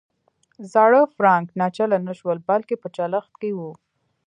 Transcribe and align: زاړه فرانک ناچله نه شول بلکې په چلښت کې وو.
زاړه 0.71 1.01
فرانک 1.15 1.47
ناچله 1.59 1.97
نه 2.07 2.13
شول 2.19 2.37
بلکې 2.49 2.75
په 2.81 2.87
چلښت 2.95 3.33
کې 3.41 3.49
وو. 3.57 3.71